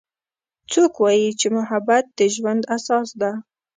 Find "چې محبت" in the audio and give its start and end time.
1.39-2.03